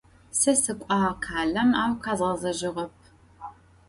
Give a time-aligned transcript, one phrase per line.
[0.39, 2.95] Se sık'uağ khalem, au khezğezejığep.